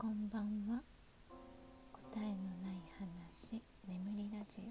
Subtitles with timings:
[0.00, 0.82] こんばんは。
[1.92, 4.62] 答えのない話眠りラジ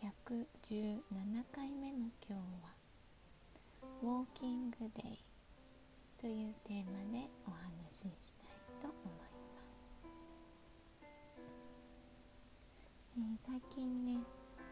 [0.00, 0.02] オ。
[0.02, 2.72] 117回目の今日は
[4.00, 5.18] 「ウォーキングデイ」
[6.16, 8.48] というテーマでお話ししたい
[8.80, 9.84] と思います、
[13.18, 14.22] えー、最近ね、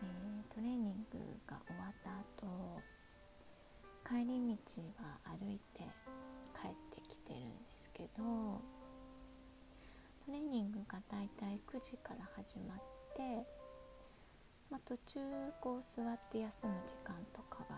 [0.03, 2.81] えー、トレーニングが終わった後
[4.08, 5.85] 帰り道は歩いて
[6.58, 8.82] 帰ってきてるんですけど
[10.25, 12.79] トレーニングがだいたい9時から始まっ
[13.17, 13.44] て、
[14.71, 15.18] まあ、途中
[15.61, 17.75] こう座って休む時間とかが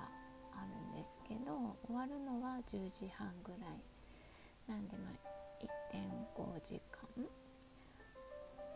[0.52, 3.80] あるんですけど終わるのは10時半ぐらい
[4.68, 5.34] なんでまあ
[5.96, 7.08] 1.5時間、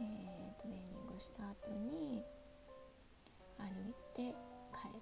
[0.00, 2.24] えー、トレーニングした後に
[3.58, 4.34] 歩いて
[4.72, 5.00] 帰る。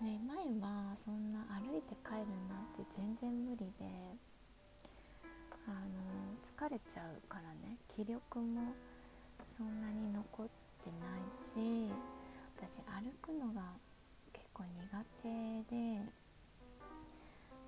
[0.00, 3.84] ね、前はそんな歩いて帰るなんて全然無理で
[5.66, 6.07] あの
[6.58, 8.74] 疲れちゃうからね気力も
[9.56, 10.46] そんなに残っ
[10.82, 11.88] てないし
[12.58, 13.62] 私歩くのが
[14.32, 14.82] 結構苦
[15.22, 16.02] 手で、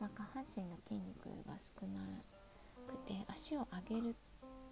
[0.00, 2.02] まあ、下半身の筋肉が少な
[2.88, 4.16] くて足を上げる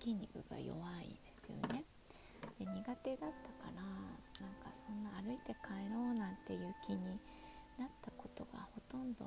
[0.00, 1.84] 筋肉が弱いですよね。
[2.58, 3.82] で苦手だったから
[4.42, 7.20] なんかそんな歩いて帰ろうなんていう気に
[7.78, 9.24] なったことがほとんど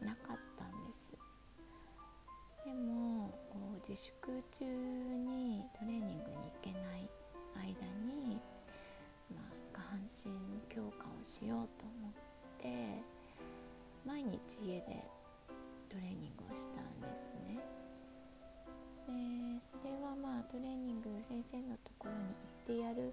[0.00, 1.16] なかったんです
[2.64, 7.08] でもこう自粛中にトレーニングに行けない
[7.56, 8.40] 間に、
[9.34, 10.30] まあ、下半身
[10.68, 12.12] 強化をしようと思っ
[12.58, 13.02] て
[14.06, 15.04] 毎日家で
[15.88, 17.58] トレーニングをしたんですね。
[19.06, 19.12] で
[19.60, 23.12] それはまあトレーニング先生のところに行ってやる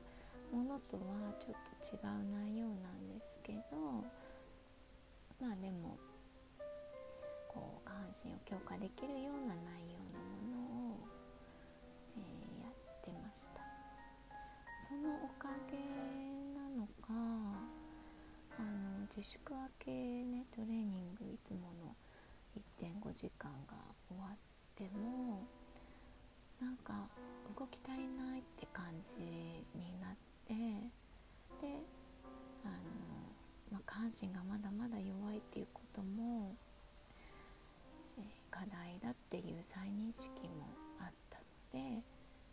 [0.51, 3.59] ものとはちょっと違う内容なんですけど
[5.41, 5.97] まあでも
[8.07, 10.99] 半身を強化できるような内容のものを、
[12.15, 13.61] えー、やってました。
[14.87, 15.75] そのおかげ
[16.55, 17.11] なのか
[18.57, 19.91] あの自粛明け
[20.23, 21.95] ねトレーニングいつもの
[22.55, 23.75] 1.5時間が
[24.07, 24.37] 終わっ
[24.77, 25.43] ても
[26.61, 27.09] なんか
[27.59, 29.15] 動き足りないって感じ
[29.75, 30.15] になっ
[30.47, 31.83] てで
[32.63, 32.73] あの、
[33.69, 36.66] まあ、下半身がまだまだ弱いっていうことも課題だ
[39.37, 40.65] っていう再認識も
[40.99, 42.01] あったので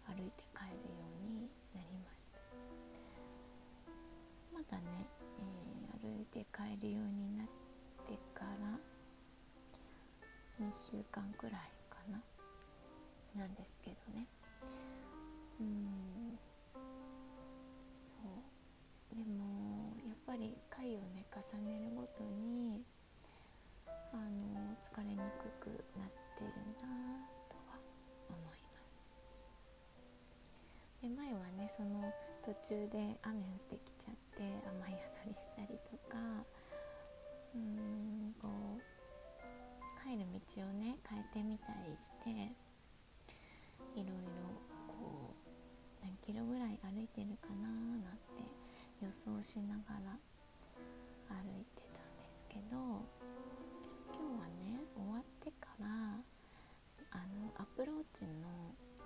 [0.05, 2.39] 歩いて帰るようになりました。
[4.53, 5.09] まだね、
[5.41, 7.47] えー、歩いて帰るようになっ
[8.07, 8.79] てから
[10.61, 11.53] 2週間くらい
[11.89, 12.21] かな
[13.41, 14.27] なんですけどね。
[15.61, 16.39] うん。
[18.05, 18.13] そ
[19.11, 19.17] う。
[19.17, 22.85] でもやっぱり回をね重ねるごとに
[24.13, 25.69] あの疲れにくく
[25.99, 26.51] なってる
[26.81, 27.79] なとは
[28.29, 28.91] 思います
[31.03, 32.13] で前はねその
[32.43, 36.19] 途中で雨降ってきちゃって雨宿りしたりとか
[37.55, 38.83] うーんこう
[40.03, 42.31] 帰る道をね変えてみたりして
[43.95, 44.53] いろいろ
[44.89, 48.43] こう何キロぐらい歩いてるかななんて
[49.01, 50.19] 予想しながら
[51.29, 53.05] 歩いてたんですけど
[55.83, 58.31] あのアプローチの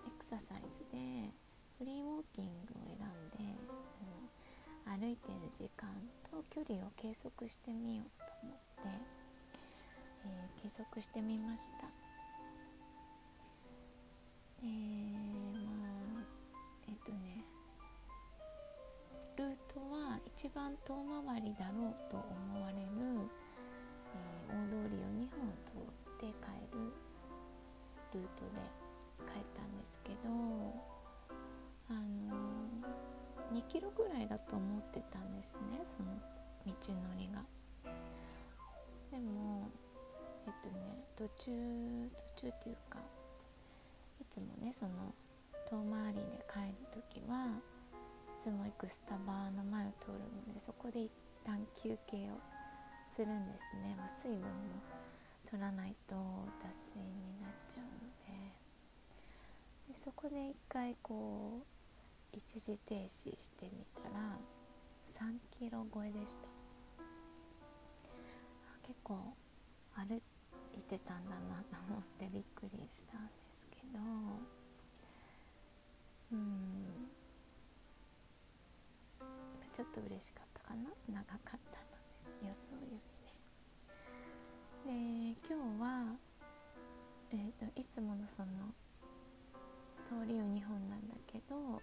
[0.07, 1.31] エクササイズで
[1.79, 3.57] フリーウォーキングを選んで
[3.99, 5.89] その歩いてる時間
[6.31, 8.89] と距離を計測してみようと思って、
[10.27, 11.87] えー、計測してみました。
[14.61, 16.25] でまあ
[16.89, 17.45] えっ、とね
[19.37, 23.31] ルートは一番遠回りだろうと思われる
[34.49, 36.15] と思ってたんですねその
[36.67, 37.43] 道のりが。
[39.11, 39.71] でも
[40.47, 42.99] えっとね途中途中っていうか
[44.21, 45.15] いつもねその
[45.69, 50.13] 遠回りで帰る時はいつも行くスタバの前を通る
[50.47, 51.11] のでそこで一
[51.45, 52.39] 旦休憩を
[53.15, 54.47] するんですね、まあ、水分も
[55.51, 56.15] 取らないと
[56.63, 57.91] 脱水になっちゃうの
[59.89, 61.78] ででそこで一回こう
[62.33, 64.39] 一時停止してみたら
[65.19, 66.49] 3キロ超えでした。
[68.83, 69.35] 結構
[69.95, 70.23] 歩い
[70.83, 73.99] てたんだなと思ってびっくりしたんですけど
[76.33, 77.11] うん。
[79.73, 80.91] ちょっと嬉しかったかな？
[81.09, 81.61] 長かったの
[82.41, 82.99] で予想よ
[84.87, 85.35] りね。
[85.35, 86.17] で今日は、
[87.31, 88.75] えーと、いつものその
[90.05, 91.83] 通りを2本なんだけど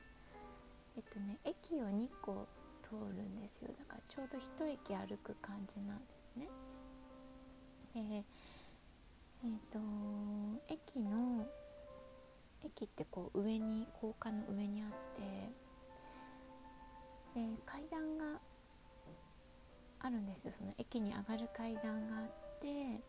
[0.97, 2.47] えっとね駅を2個
[2.81, 3.69] 通るんですよ。
[3.77, 6.47] だからちょうど1駅歩く感じなんですね。
[7.93, 8.23] で
[9.43, 9.79] えっ、と
[10.67, 11.45] 駅の
[12.63, 15.21] 駅ってこう上に高架の上にあって
[17.39, 18.39] で階段が
[19.99, 20.53] あるんですよ。
[20.53, 22.31] その駅に上がる階段があっ
[22.61, 23.01] て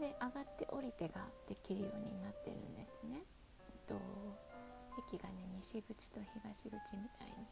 [0.00, 3.22] で上がって降りてができるようになってるんですね。
[3.68, 4.51] えっと
[4.98, 7.46] 駅がね西口と東口みたいに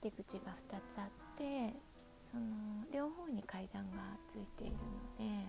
[0.00, 1.74] 出口が2つあって
[2.22, 2.42] その
[2.92, 3.98] 両方に階段が
[4.28, 4.80] ついているの
[5.18, 5.46] で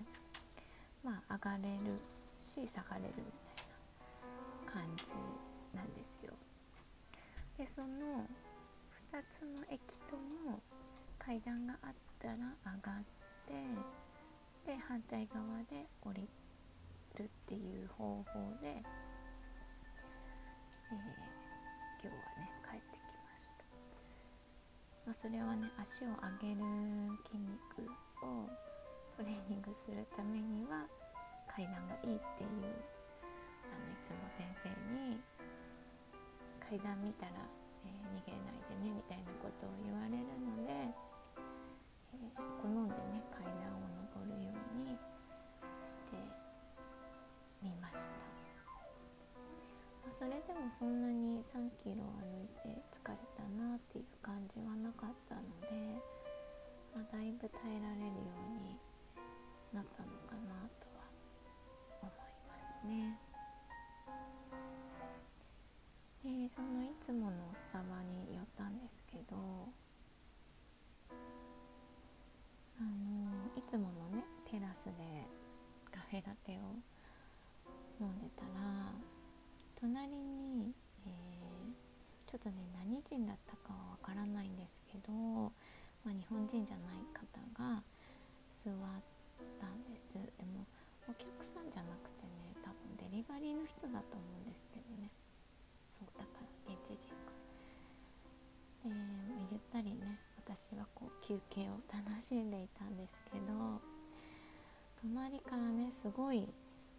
[1.02, 2.00] まあ上がれる
[2.38, 3.24] し下がれるみ
[3.56, 3.66] たい
[4.66, 5.12] な感じ
[5.76, 6.32] なんですよ。
[7.58, 7.86] でその
[9.12, 10.60] 2つの駅とも
[11.18, 12.40] 階段があったら上
[12.82, 13.04] がっ
[14.66, 16.28] てで反対側で降り
[17.16, 18.82] るっていう方法で、
[20.90, 21.00] えー、
[22.02, 23.64] 今日はね帰ってきました、
[25.06, 26.64] まあ、それはね足を上げる
[27.24, 27.88] 筋肉
[28.20, 28.48] を
[29.16, 30.84] トレーニングするためには
[31.48, 32.74] 階段がいいっていう
[33.70, 35.16] あのいつも先生に
[36.58, 37.32] 階段見たら、
[37.84, 40.92] えー、逃げないでねみたいなことを言われるので
[42.12, 42.30] え
[42.60, 43.83] 好んでね階段を
[50.16, 55.74] それでもそんなに3キロ歩いて疲れたなっていう感じはなかったので、
[56.94, 58.78] まあ、だいぶ耐えられるように
[59.74, 61.10] なったのかなとは
[62.00, 62.14] 思い
[62.46, 63.18] ますね。
[66.22, 69.34] でそのいつものスタバに寄ったんですけど
[72.78, 75.26] あのいつものねテラスで
[75.90, 76.78] カフェラテを
[78.00, 78.94] 飲んでたら
[79.80, 80.74] 隣に、
[81.06, 85.12] えー、ちょっとね何人だったかはわからないんですけど、
[86.04, 87.26] まあ、日本人じゃない方
[87.56, 87.82] が
[88.48, 88.74] 座っ
[89.60, 90.14] たんです。
[90.14, 90.66] でも
[91.08, 95.10] お客さんじゃなくてね多分デリバリーの人だと思うんですけどね。
[95.88, 97.34] そうだから現地人か。
[98.84, 98.90] で
[99.50, 103.80] ゆったりね私はこう休憩を楽しんでいたんですけど
[105.00, 106.48] 隣からねすごい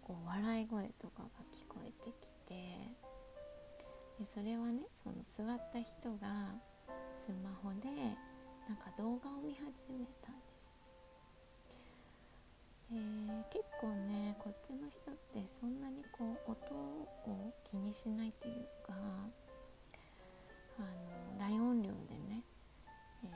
[0.01, 2.56] こう笑い声とかが聞こえてきて
[4.19, 6.56] でそれはねその座った人が
[7.15, 7.89] スマホで
[8.68, 10.80] なんか動画を見始めたんです。
[12.92, 12.95] え、
[13.51, 18.94] 結構ねこっちの人ってそんなにこう音を気にしないというか
[20.77, 22.44] あの大音量でね
[23.24, 23.27] え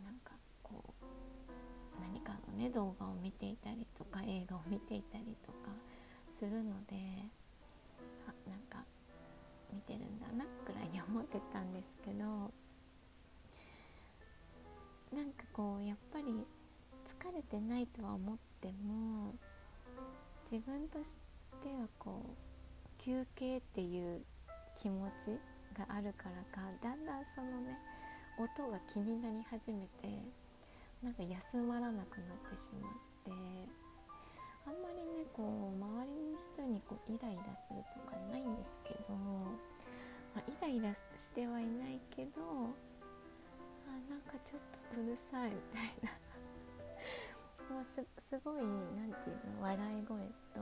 [0.00, 5.70] ー、なんかこう何かのね動画を見ていたりとか映画を見ていたりとか
[6.38, 6.94] するので
[8.48, 8.84] なんか
[9.72, 12.24] 見てるんだなくらいに思ってたんですけど
[15.14, 16.24] なんかこうやっぱり
[17.06, 19.34] 疲れてないとは思っても
[20.50, 21.18] 自分とし
[21.62, 24.22] てはこう休憩っていう
[24.80, 25.38] 気持ち
[25.76, 27.76] があるからかだんだんそのね
[28.38, 30.08] 音が気になり始めて
[31.02, 32.92] なんか休まらなくなってしまっ
[33.24, 33.77] て
[34.68, 35.80] あんまりねこう周
[36.12, 39.16] りの人にこうイライラするとかないんですけど、
[40.36, 42.68] まあ、イライラしてはいないけど
[43.88, 44.60] あなんかちょっ
[44.92, 46.12] とうるさいみたいな
[47.74, 50.20] もうすすごい何て言うの笑い声
[50.52, 50.60] と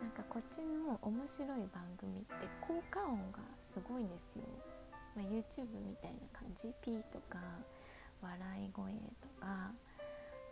[0.00, 4.44] なんかこっちの面白い番組って効果音がすごいんですよ。
[5.16, 7.38] まあ、YouTube みたいな感じピーとか
[8.20, 9.72] 笑い声とか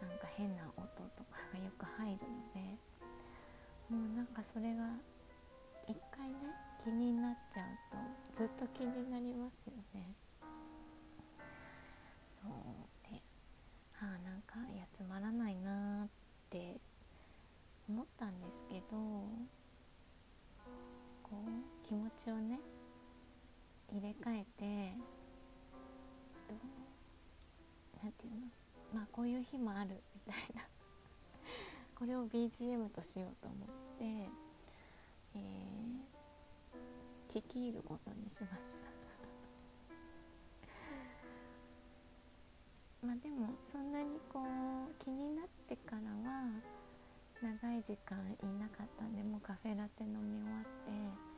[0.03, 0.85] なんか変な音
[1.17, 2.61] とかがよく入るので
[3.89, 4.85] もうなんかそれが
[5.87, 6.35] 一回ね
[6.83, 7.65] 気になっちゃう
[8.35, 10.17] とずっと気になりますよね。
[12.43, 12.53] そう
[13.11, 13.23] で
[14.01, 14.57] ああなんか
[14.99, 16.09] 休まらないなっ
[16.51, 16.81] て
[17.89, 18.97] 思ったんですけど
[21.23, 22.59] こう気持ちをね
[23.89, 24.95] 入れ替えて
[26.49, 26.55] と
[28.03, 28.62] なんていうの？
[28.93, 30.63] まあこういう日もあるみたいな。
[31.95, 33.69] これを BGM としようと思っ
[33.99, 34.05] て、
[35.35, 38.93] えー、聞き入ることにしました。
[43.07, 44.43] まあでもそんなにこ
[44.91, 46.51] う気になってからは
[47.43, 51.33] 長い時間いなかったんでもうカフェラテ飲み終わって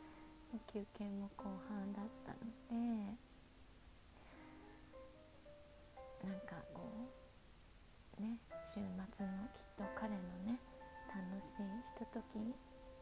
[0.73, 3.17] 休憩も後半だったので
[6.23, 7.24] なんかこう
[8.21, 10.59] ね週末のきっと彼のね
[11.09, 11.57] 楽しい
[11.87, 12.37] ひととき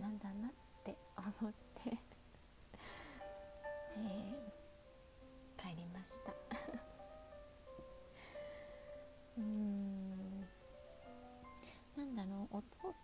[0.01, 0.53] なんだなっ
[0.85, 1.97] て思って
[3.97, 6.33] えー、帰りました。
[9.39, 10.41] うん
[11.97, 12.95] なんだろう音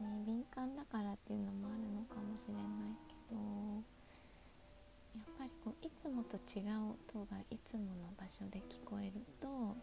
[0.00, 2.64] に敏感だからっていうのもあるのかもしれない
[3.08, 3.36] けど
[5.16, 9.76] やっぱりこういつもと違う音がいつもの場所で聞こえると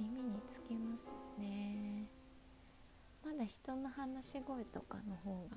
[0.00, 2.06] 耳につきますね。
[3.24, 5.56] まだ人の話し声とかの方が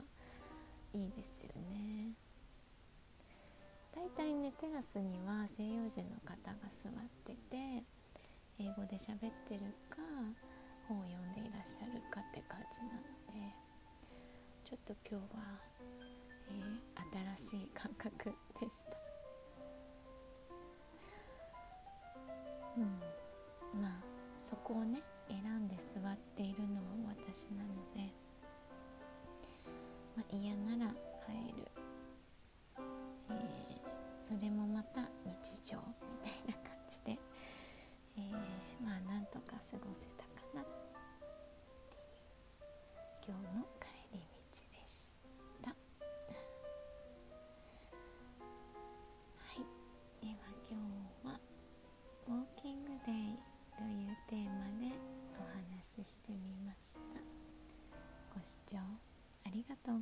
[0.93, 2.11] いいですよね。
[3.93, 6.93] 大体ねテラスには西洋人の方が座っ
[7.25, 7.83] てて
[8.57, 9.97] 英語で喋ってるか
[10.87, 13.53] 本を読んでいらっしゃるかって感じなので
[14.63, 15.43] ちょっと今日は、
[16.49, 18.91] えー、新しい感覚でした。
[22.77, 23.20] うん。
[24.51, 28.11] そこをね選んで座っているのは私なので、
[30.17, 30.91] まあ、嫌なら
[31.25, 31.71] 入る、
[33.29, 37.17] えー、それもまた日常みたいな感じで、
[38.17, 40.65] えー、まあなんとか過ごせたかなっ
[43.23, 43.65] ていう今日の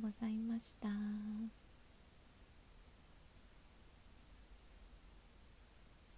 [0.00, 0.88] ございました。